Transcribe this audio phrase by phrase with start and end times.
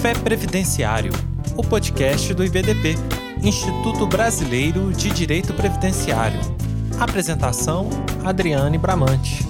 [0.00, 1.12] Café Previdenciário,
[1.58, 2.94] o podcast do IBDP,
[3.42, 6.40] Instituto Brasileiro de Direito Previdenciário.
[6.98, 7.90] Apresentação:
[8.24, 9.46] Adriane Bramante.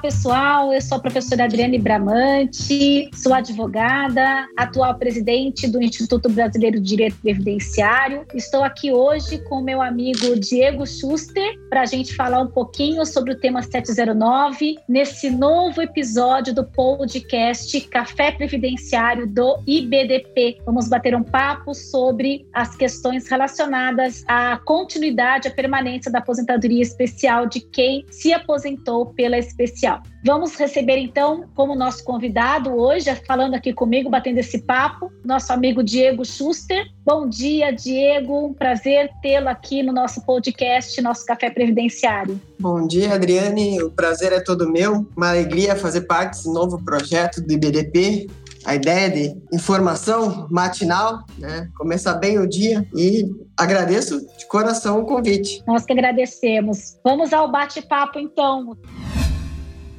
[0.00, 0.72] Pessoal.
[0.72, 7.16] Eu sou a professora Adriane Bramante, sou advogada, atual presidente do Instituto Brasileiro de Direito
[7.16, 8.24] Previdenciário.
[8.34, 13.32] Estou aqui hoje com meu amigo Diego Schuster para a gente falar um pouquinho sobre
[13.32, 20.58] o tema 709 nesse novo episódio do podcast Café Previdenciário do IBDP.
[20.64, 27.46] Vamos bater um papo sobre as questões relacionadas à continuidade, à permanência da aposentadoria especial
[27.46, 29.87] de quem se aposentou pela especial.
[30.24, 35.82] Vamos receber então como nosso convidado hoje, falando aqui comigo, batendo esse papo, nosso amigo
[35.82, 36.84] Diego Schuster.
[37.04, 38.46] Bom dia, Diego.
[38.46, 42.40] Um prazer tê-lo aqui no nosso podcast, nosso Café Previdenciário.
[42.58, 43.82] Bom dia, Adriane.
[43.82, 45.06] O prazer é todo meu.
[45.16, 48.26] Uma alegria fazer parte desse novo projeto do IBDP
[48.64, 51.68] a ideia de informação matinal, né?
[51.76, 53.24] Começar bem o dia e
[53.56, 55.62] agradeço de coração o convite.
[55.66, 56.98] Nós que agradecemos.
[57.02, 58.76] Vamos ao bate-papo então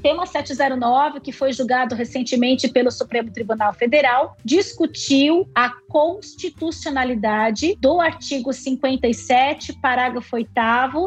[0.01, 8.53] tema 709, que foi julgado recentemente pelo Supremo Tribunal Federal, discutiu a constitucionalidade do artigo
[8.53, 10.49] 57, parágrafo 8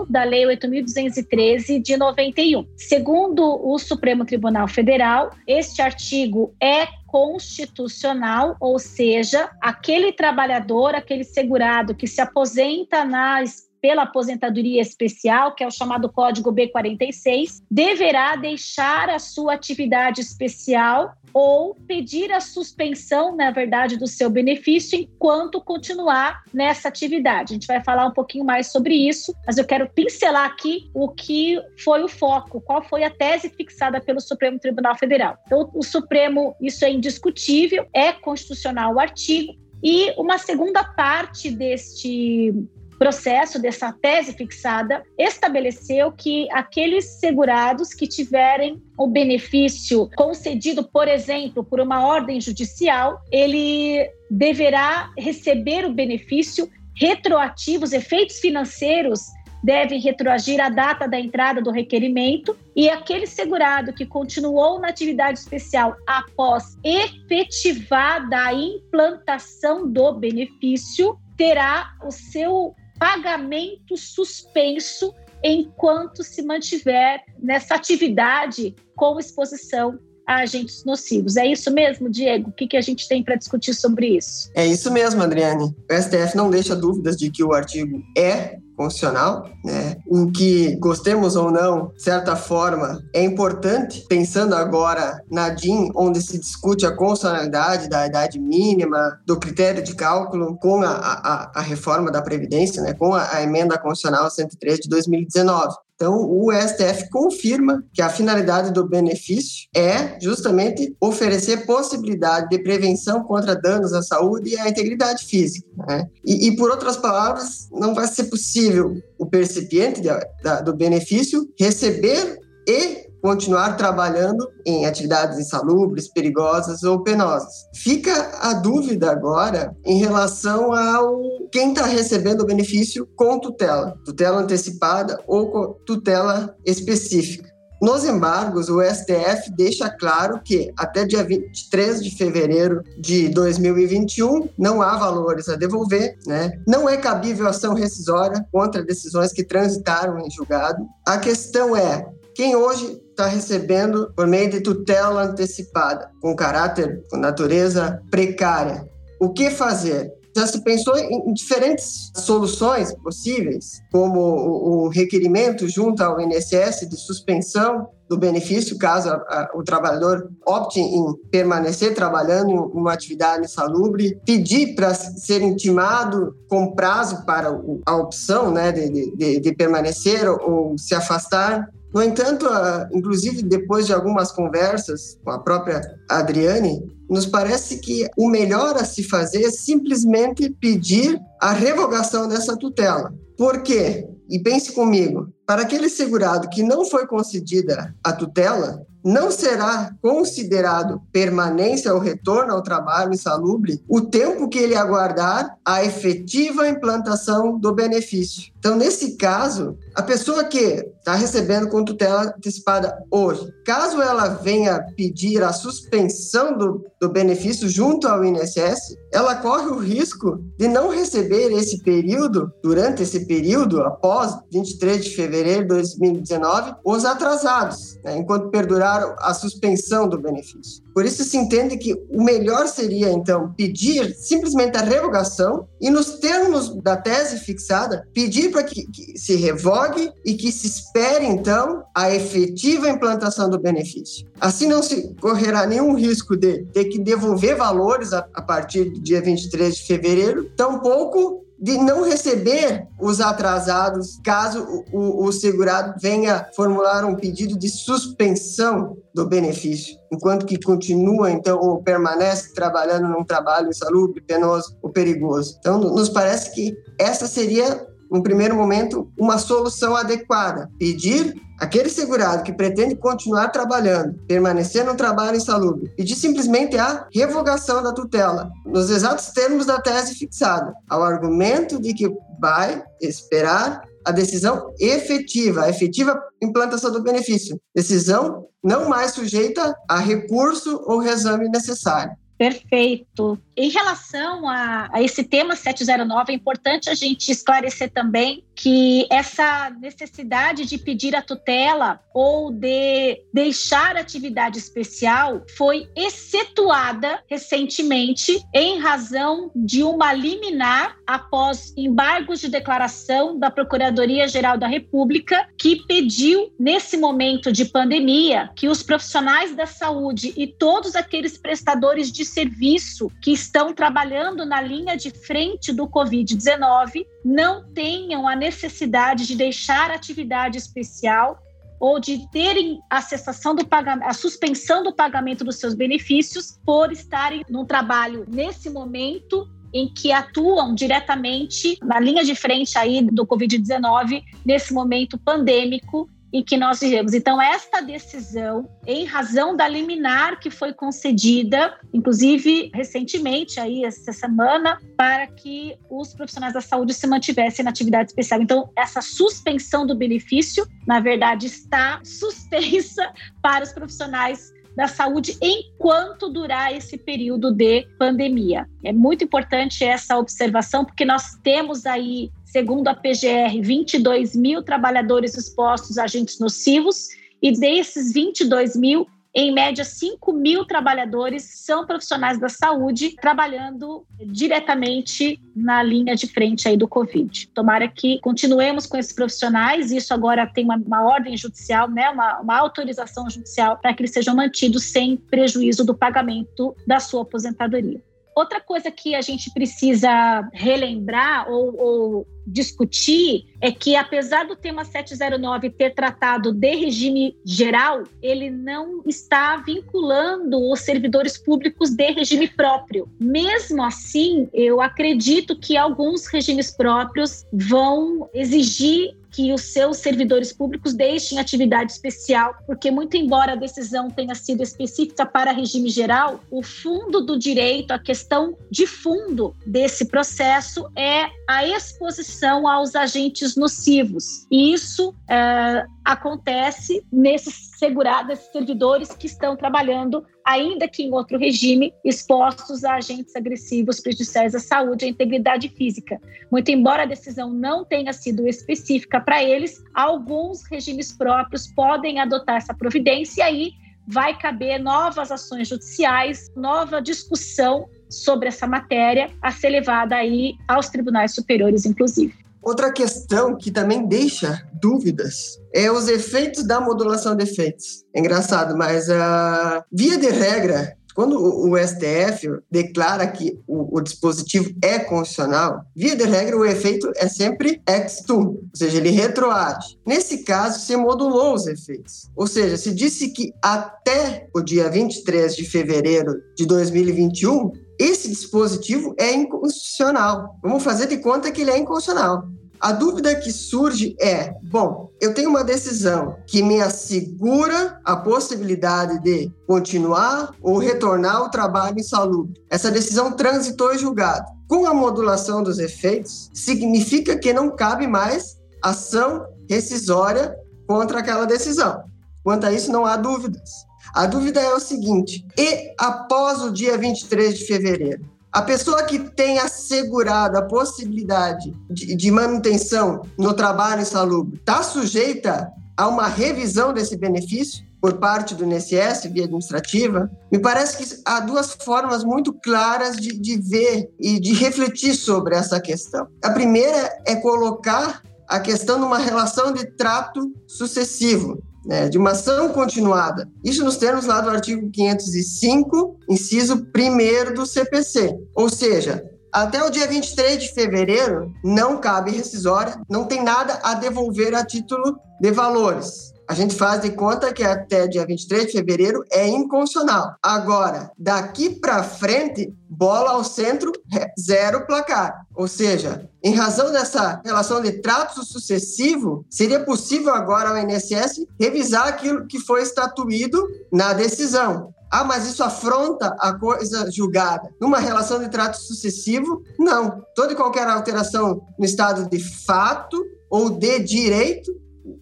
[0.08, 2.66] da Lei 8.213 de 91.
[2.76, 11.94] Segundo o Supremo Tribunal Federal, este artigo é constitucional, ou seja, aquele trabalhador, aquele segurado
[11.94, 19.10] que se aposenta nas pela aposentadoria especial, que é o chamado Código B46, deverá deixar
[19.10, 26.42] a sua atividade especial ou pedir a suspensão, na verdade, do seu benefício enquanto continuar
[26.54, 27.52] nessa atividade.
[27.52, 31.08] A gente vai falar um pouquinho mais sobre isso, mas eu quero pincelar aqui o
[31.08, 35.36] que foi o foco, qual foi a tese fixada pelo Supremo Tribunal Federal.
[35.46, 42.54] Então, o Supremo, isso é indiscutível, é constitucional o artigo, e uma segunda parte deste
[43.02, 51.64] processo dessa tese fixada estabeleceu que aqueles segurados que tiverem o benefício concedido, por exemplo,
[51.64, 59.22] por uma ordem judicial, ele deverá receber o benefício retroativo, os efeitos financeiros
[59.64, 65.40] devem retroagir à data da entrada do requerimento e aquele segurado que continuou na atividade
[65.40, 77.24] especial após efetivada a implantação do benefício terá o seu pagamento suspenso enquanto se mantiver
[77.36, 79.98] nessa atividade com exposição
[80.32, 81.36] a agentes nocivos.
[81.36, 82.50] É isso mesmo, Diego?
[82.50, 84.50] O que, que a gente tem para discutir sobre isso?
[84.54, 85.64] É isso mesmo, Adriane.
[85.64, 89.96] O STF não deixa dúvidas de que o artigo é constitucional, né?
[90.06, 96.20] O que gostemos ou não, de certa forma, é importante, pensando agora na DIN, onde
[96.20, 101.60] se discute a constitucionalidade da idade mínima, do critério de cálculo, com a, a, a
[101.60, 102.92] reforma da Previdência, né?
[102.94, 105.74] com a, a emenda constitucional 103 de 2019.
[105.94, 113.22] Então, o STF confirma que a finalidade do benefício é justamente oferecer possibilidade de prevenção
[113.22, 115.68] contra danos à saúde e à integridade física.
[115.86, 116.06] Né?
[116.24, 120.08] E, e, por outras palavras, não vai ser possível o percipiente de,
[120.42, 122.38] da, do benefício receber
[122.68, 127.68] e continuar trabalhando em atividades insalubres, perigosas ou penosas.
[127.72, 131.20] Fica a dúvida agora em relação ao
[131.52, 137.52] quem está recebendo o benefício com tutela, tutela antecipada ou tutela específica.
[137.82, 144.80] Nos embargos, o STF deixa claro que até dia 23 de fevereiro de 2021 não
[144.80, 146.52] há valores a devolver, né?
[146.64, 150.86] Não é cabível ação rescisória contra decisões que transitaram em julgado.
[151.04, 157.16] A questão é quem hoje está recebendo por meio de tutela antecipada, com caráter, com
[157.16, 158.88] natureza precária.
[159.20, 160.12] O que fazer?
[160.34, 167.86] Já se pensou em diferentes soluções possíveis, como o requerimento junto ao INSS de suspensão
[168.08, 174.18] do benefício, caso a, a, o trabalhador opte em permanecer trabalhando em uma atividade insalubre,
[174.24, 177.48] pedir para ser intimado com prazo para
[177.86, 182.46] a opção né, de, de, de permanecer ou, ou se afastar, no entanto,
[182.92, 188.84] inclusive depois de algumas conversas com a própria Adriane, nos parece que o melhor a
[188.84, 193.12] se fazer é simplesmente pedir a revogação dessa tutela.
[193.36, 194.08] Por quê?
[194.30, 201.02] E pense comigo, para aquele segurado que não foi concedida a tutela, não será considerado
[201.12, 207.74] permanência ou retorno ao trabalho insalubre o tempo que ele aguardar a efetiva implantação do
[207.74, 208.51] benefício.
[208.62, 214.80] Então, nesse caso, a pessoa que está recebendo com tutela antecipada hoje, caso ela venha
[214.96, 220.90] pedir a suspensão do, do benefício junto ao INSS, ela corre o risco de não
[220.90, 228.16] receber esse período, durante esse período, após 23 de fevereiro de 2019, os atrasados, né,
[228.16, 230.84] enquanto perdurar a suspensão do benefício.
[230.94, 236.18] Por isso se entende que o melhor seria, então, pedir simplesmente a revogação e, nos
[236.20, 241.82] termos da tese fixada, pedir para que, que, se revogue e que se espere, então,
[241.94, 244.26] a efetiva implantação do benefício.
[244.40, 249.00] Assim não se correrá nenhum risco de ter que devolver valores a, a partir do
[249.00, 256.48] dia 23 de fevereiro, tampouco de não receber os atrasados caso o, o, segurado venha
[256.56, 263.22] formular um pedido de suspensão do benefício, enquanto que continua, então, ou permanece trabalhando num
[263.22, 265.56] trabalho insalubre, penoso ou perigoso.
[265.60, 270.70] Então, nos parece que essa seria num primeiro momento, uma solução adequada.
[270.78, 277.82] Pedir aquele segurado que pretende continuar trabalhando, permanecer no trabalho insalubre, pedir simplesmente a revogação
[277.82, 284.10] da tutela, nos exatos termos da tese fixada, ao argumento de que vai esperar a
[284.10, 287.58] decisão efetiva, a efetiva implantação do benefício.
[287.74, 292.12] Decisão não mais sujeita a recurso ou reexame necessário.
[292.36, 293.38] Perfeito.
[293.56, 299.70] Em relação a, a, esse tema 709, é importante a gente esclarecer também que essa
[299.78, 309.50] necessidade de pedir a tutela ou de deixar atividade especial foi excetuada recentemente em razão
[309.54, 317.50] de uma liminar após embargos de declaração da Procuradoria-Geral da República, que pediu, nesse momento
[317.52, 323.74] de pandemia, que os profissionais da saúde e todos aqueles prestadores de serviço que estão
[323.74, 331.42] trabalhando na linha de frente do Covid-19 não tenham a necessidade de deixar atividade especial
[331.80, 336.92] ou de terem a cessação do pagamento, a suspensão do pagamento dos seus benefícios por
[336.92, 343.26] estarem no trabalho nesse momento em que atuam diretamente na linha de frente aí do
[343.26, 347.12] Covid-19 nesse momento pandêmico em que nós vivemos.
[347.12, 354.80] Então, esta decisão, em razão da liminar que foi concedida, inclusive recentemente, aí, essa semana,
[354.96, 358.40] para que os profissionais da saúde se mantivessem na atividade especial.
[358.40, 363.12] Então, essa suspensão do benefício, na verdade, está suspensa
[363.42, 368.66] para os profissionais da saúde enquanto durar esse período de pandemia.
[368.84, 375.34] É muito importante essa observação, porque nós temos aí segundo a PGR, 22 mil trabalhadores
[375.38, 377.08] expostos a agentes nocivos,
[377.40, 385.40] e desses 22 mil, em média, 5 mil trabalhadores são profissionais da saúde trabalhando diretamente
[385.56, 387.48] na linha de frente aí do Covid.
[387.54, 389.90] Tomara que continuemos com esses profissionais.
[389.90, 394.12] Isso agora tem uma, uma ordem judicial, né, uma, uma autorização judicial para que eles
[394.12, 398.02] sejam mantidos sem prejuízo do pagamento da sua aposentadoria.
[398.34, 404.84] Outra coisa que a gente precisa relembrar ou, ou, discutir é que, apesar do tema
[404.84, 412.48] 709 ter tratado de regime geral, ele não está vinculando os servidores públicos de regime
[412.48, 413.08] próprio.
[413.20, 420.92] Mesmo assim, eu acredito que alguns regimes próprios vão exigir que os seus servidores públicos
[420.92, 426.62] deixem atividade especial, porque, muito embora a decisão tenha sido específica para regime geral, o
[426.62, 434.46] fundo do direito, a questão de fundo desse processo é a exposição aos agentes nocivos.
[434.50, 441.92] E isso é, acontece nesses segurados, servidores que estão trabalhando, ainda que em outro regime,
[442.04, 446.16] expostos a agentes agressivos prejudiciais à saúde e à integridade física.
[446.48, 452.54] Muito embora a decisão não tenha sido específica para eles, alguns regimes próprios podem adotar
[452.54, 453.72] essa providência e aí
[454.06, 460.88] vai caber novas ações judiciais, nova discussão sobre essa matéria a ser levada aí aos
[460.88, 462.42] tribunais superiores, inclusive.
[462.62, 468.04] Outra questão que também deixa dúvidas é os efeitos da modulação de efeitos.
[468.14, 474.72] É engraçado, mas uh, via de regra, quando o, STF declara que o, o, dispositivo
[474.82, 479.98] é constitucional, via de regra o efeito é sempre ex ou seja, ele retroage.
[480.06, 482.30] Nesse caso, se modulou os efeitos.
[482.36, 489.14] Ou seja, se disse que até o dia 23 de fevereiro de 2021, esse dispositivo
[489.18, 490.56] é inconstitucional.
[490.62, 492.44] Vamos fazer de conta que ele é inconstitucional.
[492.82, 499.20] A dúvida que surge é: bom, eu tenho uma decisão que me assegura a possibilidade
[499.20, 502.60] de continuar ou retornar ao trabalho insalubre.
[502.68, 504.50] Essa decisão transitou em julgado.
[504.66, 510.52] Com a modulação dos efeitos, significa que não cabe mais ação rescisória
[510.88, 512.02] contra aquela decisão.
[512.42, 513.70] Quanto a isso, não há dúvidas.
[514.12, 518.31] A dúvida é o seguinte: e após o dia 23 de fevereiro?
[518.52, 525.72] A pessoa que tem assegurado a possibilidade de, de manutenção no trabalho insalubre está sujeita
[525.96, 530.30] a uma revisão desse benefício por parte do INSS, via administrativa?
[530.50, 535.56] Me parece que há duas formas muito claras de, de ver e de refletir sobre
[535.56, 536.28] essa questão.
[536.44, 542.70] A primeira é colocar a questão numa relação de trato sucessivo né, de uma ação
[542.70, 543.48] continuada.
[543.64, 548.36] Isso nos termos lá do artigo 505, inciso 1 do CPC.
[548.54, 549.22] Ou seja,
[549.52, 554.64] até o dia 23 de fevereiro não cabe rescisória, não tem nada a devolver a
[554.64, 556.31] título de valores.
[556.48, 560.34] A gente faz de conta que até dia 23 de fevereiro é inconstitucional.
[560.42, 563.92] Agora, daqui para frente, bola ao centro,
[564.38, 565.46] zero placar.
[565.54, 572.08] Ou seja, em razão dessa relação de trato sucessivo, seria possível agora ao INSS revisar
[572.08, 574.92] aquilo que foi estatuído na decisão.
[575.10, 577.68] Ah, mas isso afronta a coisa julgada.
[577.78, 580.24] Numa relação de trato sucessivo, não.
[580.34, 584.72] Toda e qualquer alteração no estado de fato ou de direito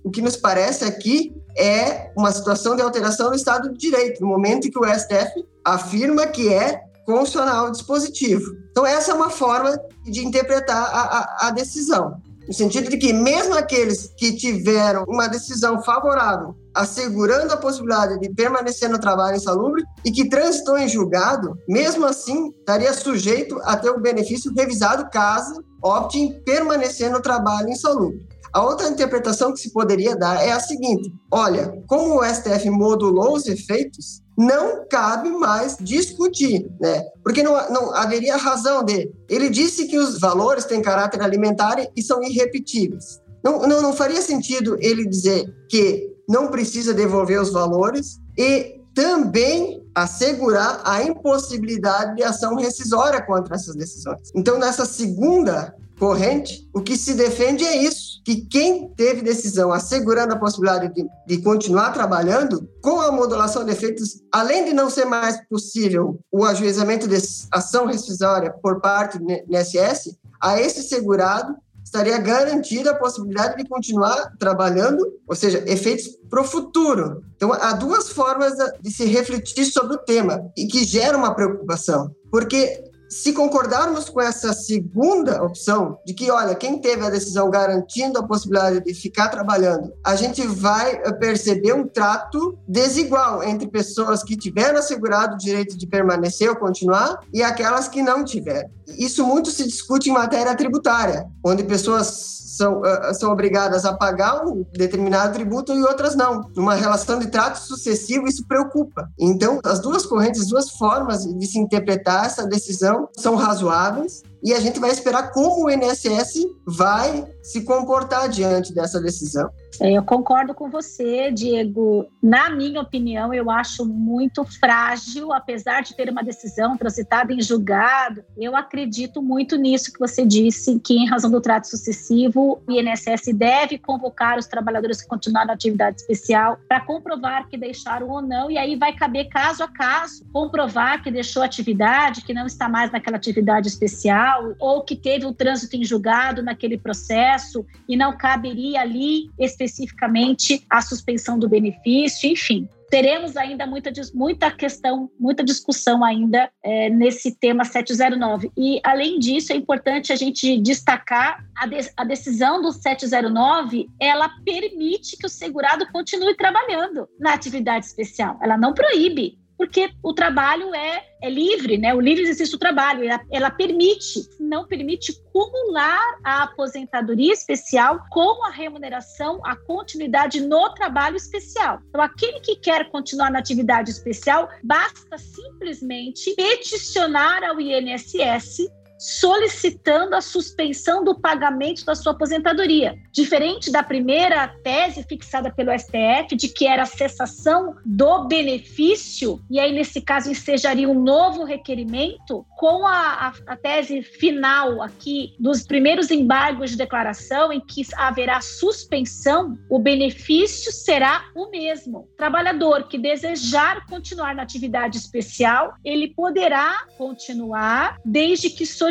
[0.05, 4.29] o que nos parece aqui é uma situação de alteração do Estado de Direito, no
[4.29, 8.45] momento em que o STF afirma que é constitucional o dispositivo.
[8.71, 12.15] Então, essa é uma forma de interpretar a, a, a decisão,
[12.47, 18.33] no sentido de que, mesmo aqueles que tiveram uma decisão favorável, assegurando a possibilidade de
[18.33, 23.91] permanecer no trabalho insalubre e que transitou em julgado, mesmo assim, estaria sujeito a ter
[23.91, 28.27] o benefício revisado caso opte em permanecer no trabalho insalubre.
[28.53, 33.35] A outra interpretação que se poderia dar é a seguinte: olha, como o STF modulou
[33.35, 37.05] os efeitos, não cabe mais discutir, né?
[37.23, 39.11] Porque não, não haveria razão de.
[39.29, 43.21] Ele disse que os valores têm caráter alimentar e são irrepetíveis.
[43.45, 49.83] Não, não, não faria sentido ele dizer que não precisa devolver os valores e também
[49.95, 54.31] assegurar a impossibilidade de ação rescisória contra essas decisões.
[54.35, 60.33] Então, nessa segunda corrente, o que se defende é isso, que quem teve decisão assegurando
[60.33, 65.05] a possibilidade de, de, continuar trabalhando, com a modulação de efeitos, além de não ser
[65.05, 67.19] mais possível o ajuizamento de
[67.53, 71.55] ação rescisória por parte do INSS, a esse segurado
[71.85, 77.23] estaria garantida a possibilidade de continuar trabalhando, ou seja, efeitos para o futuro.
[77.37, 82.11] Então, há duas formas de se refletir sobre o tema e que gera uma preocupação,
[82.31, 88.19] porque se concordarmos com essa segunda opção, de que, olha, quem teve a decisão garantindo
[88.19, 94.23] a possibilidade de ficar trabalhando, a gente vai eh, perceber um trato desigual entre pessoas
[94.23, 98.71] que tiveram assegurado o direito de permanecer ou continuar e aquelas que não tiveram.
[98.87, 104.45] Isso muito se discute em matéria tributária, onde pessoas são, uh, são obrigadas a pagar
[104.47, 106.43] um determinado tributo e outras não.
[106.55, 109.09] Numa relação de trato sucessivo, isso preocupa.
[109.19, 114.53] Então, as duas correntes, as duas formas de se interpretar essa decisão são razoáveis e
[114.53, 119.49] a gente vai esperar como o INSS vai se comportar diante dessa decisão.
[119.79, 122.07] É, eu concordo com você, Diego.
[122.23, 128.25] Na minha opinião, eu acho muito frágil, apesar de ter uma decisão transitada em julgado.
[128.37, 133.33] Eu acredito muito nisso que você disse, que em razão do trato sucessivo, o INSS
[133.35, 138.51] deve convocar os trabalhadores que continuaram na atividade especial para comprovar que deixaram ou não,
[138.51, 142.91] e aí vai caber caso a caso comprovar que deixou atividade, que não está mais
[142.91, 148.81] naquela atividade especial, ou que teve um trânsito em julgado naquele processo e não caberia
[148.81, 149.31] ali
[149.61, 152.69] especificamente a suspensão do benefício, enfim.
[152.91, 158.51] Teremos ainda muita, muita questão, muita discussão ainda é, nesse tema 709.
[158.57, 164.29] E, além disso, é importante a gente destacar a, de, a decisão do 709, ela
[164.45, 168.37] permite que o segurado continue trabalhando na atividade especial.
[168.43, 171.93] Ela não proíbe porque o trabalho é, é livre, né?
[171.93, 178.43] O livre exercício do trabalho, ela, ela permite, não permite cumular a aposentadoria especial com
[178.47, 181.79] a remuneração, a continuidade no trabalho especial.
[181.91, 188.67] Então, aquele que quer continuar na atividade especial, basta simplesmente peticionar ao INSS
[189.01, 192.99] solicitando a suspensão do pagamento da sua aposentadoria.
[193.11, 199.59] Diferente da primeira tese fixada pelo STF, de que era a cessação do benefício, e
[199.59, 205.63] aí, nesse caso, ensejaria um novo requerimento, com a, a, a tese final aqui dos
[205.63, 212.07] primeiros embargos de declaração, em que haverá suspensão, o benefício será o mesmo.
[212.19, 218.90] Trabalhador que desejar continuar na atividade especial, ele poderá continuar desde que solicite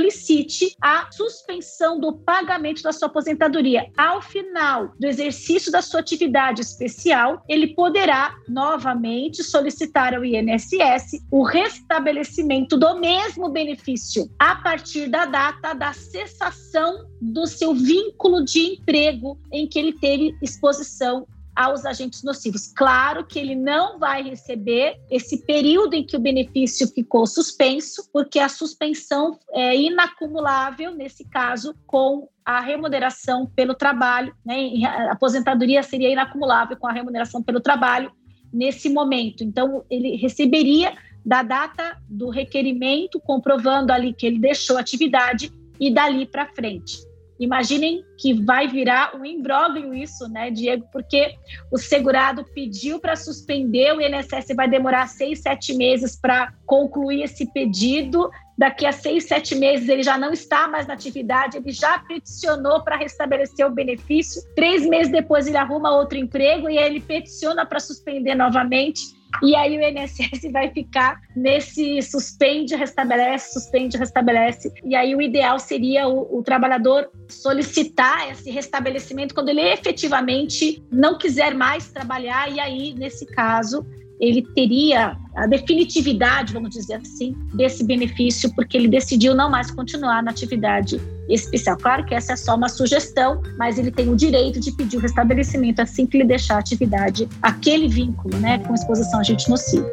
[0.82, 3.91] a suspensão do pagamento da sua aposentadoria.
[3.98, 11.44] Ao final do exercício da sua atividade especial, ele poderá novamente solicitar ao INSS o
[11.44, 19.38] restabelecimento do mesmo benefício a partir da data da cessação do seu vínculo de emprego
[19.51, 21.27] em que ele teve exposição
[21.60, 22.72] aos agentes nocivos.
[22.74, 28.39] Claro que ele não vai receber esse período em que o benefício ficou suspenso, porque
[28.39, 34.70] a suspensão é inacumulável, nesse caso, com a remuneração pelo trabalho, né?
[34.86, 38.10] a aposentadoria seria inacumulável com a remuneração pelo trabalho
[38.54, 39.44] nesse momento.
[39.44, 40.94] Então, ele receberia
[41.25, 47.09] da data do requerimento, comprovando ali que ele deixou a atividade e dali para frente.
[47.39, 50.86] Imaginem que vai virar um imbróglio isso, né, Diego?
[50.91, 51.36] Porque
[51.72, 57.51] o segurado pediu para suspender, o INSS vai demorar seis, sete meses para concluir esse
[57.53, 58.29] pedido.
[58.58, 62.84] Daqui a seis, sete meses ele já não está mais na atividade, ele já peticionou
[62.84, 64.41] para restabelecer o benefício.
[64.53, 69.55] Três meses depois ele arruma outro emprego e aí ele peticiona para suspender novamente e
[69.55, 74.74] aí o INSS vai ficar nesse suspende, restabelece, suspende, restabelece.
[74.83, 81.17] E aí o ideal seria o, o trabalhador solicitar esse restabelecimento quando ele efetivamente não
[81.17, 82.51] quiser mais trabalhar.
[82.51, 83.86] E aí, nesse caso,
[84.20, 90.22] ele teria a definitividade, vamos dizer assim, desse benefício, porque ele decidiu não mais continuar
[90.22, 91.00] na atividade
[91.30, 91.78] especial.
[91.78, 95.00] Claro que essa é só uma sugestão, mas ele tem o direito de pedir o
[95.00, 99.90] restabelecimento assim que ele deixar a atividade, aquele vínculo né, com exposição a agente nocivo.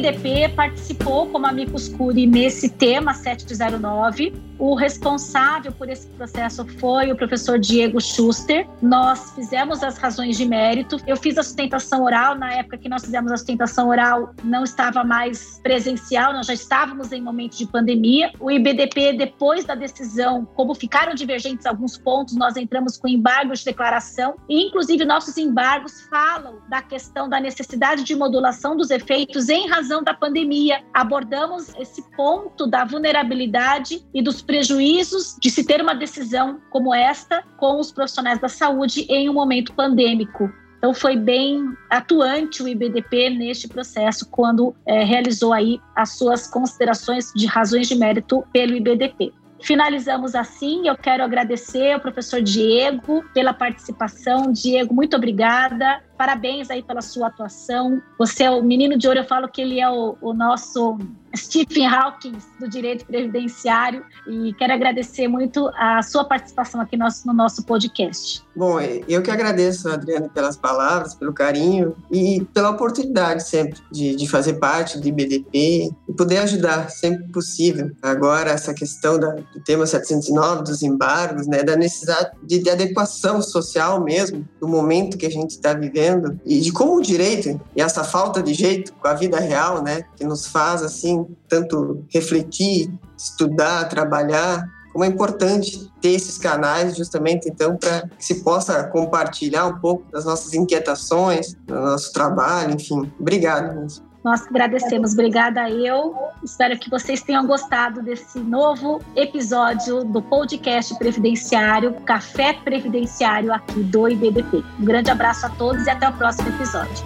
[0.00, 4.32] IBDP participou como amicus curiae nesse tema 709.
[4.60, 8.68] O responsável por esse processo foi o professor Diego Schuster.
[8.82, 10.98] Nós fizemos as razões de mérito.
[11.06, 15.02] Eu fiz a sustentação oral na época que nós fizemos a sustentação oral, não estava
[15.02, 18.30] mais presencial, nós já estávamos em momento de pandemia.
[18.38, 23.64] O IBDP depois da decisão, como ficaram divergentes alguns pontos, nós entramos com embargos de
[23.64, 29.66] declaração e inclusive nossos embargos falam da questão da necessidade de modulação dos efeitos em
[29.70, 30.82] razão da pandemia.
[30.92, 37.44] Abordamos esse ponto da vulnerabilidade e dos prejuízos de se ter uma decisão como esta
[37.56, 40.52] com os profissionais da saúde em um momento pandêmico.
[40.76, 47.32] Então foi bem atuante o IBDP neste processo quando é, realizou aí as suas considerações
[47.32, 49.32] de razões de mérito pelo IBDP.
[49.60, 50.88] Finalizamos assim.
[50.88, 54.50] Eu quero agradecer ao professor Diego pela participação.
[54.50, 56.02] Diego, muito obrigada.
[56.20, 58.02] Parabéns aí pela sua atuação.
[58.18, 59.20] Você é o menino de ouro.
[59.20, 60.98] Eu falo que ele é o, o nosso
[61.34, 67.26] Stephen Hawking do direito previdenciário e quero agradecer muito a sua participação aqui no nosso,
[67.26, 68.42] no nosso podcast.
[68.54, 74.28] Bom, eu que agradeço, Adriana, pelas palavras, pelo carinho e pela oportunidade sempre de, de
[74.28, 77.90] fazer parte do IBDP e poder ajudar sempre que possível.
[78.02, 83.40] Agora, essa questão da, do tema 709, dos embargos, né, da necessidade de, de adequação
[83.40, 86.09] social mesmo, do momento que a gente está vivendo
[86.44, 90.02] e de como o direito e essa falta de jeito com a vida real, né,
[90.16, 97.48] que nos faz, assim, tanto refletir, estudar, trabalhar, como é importante ter esses canais justamente
[97.48, 103.10] então para que se possa compartilhar um pouco das nossas inquietações, do nosso trabalho, enfim.
[103.18, 104.09] Obrigado mesmo.
[104.22, 106.14] Nós agradecemos, obrigada eu.
[106.44, 114.08] Espero que vocês tenham gostado desse novo episódio do podcast Previdenciário, Café Previdenciário aqui do
[114.08, 114.62] IBDP.
[114.78, 117.04] Um grande abraço a todos e até o próximo episódio.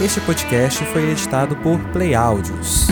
[0.00, 2.88] Este podcast foi editado por Play Áudios.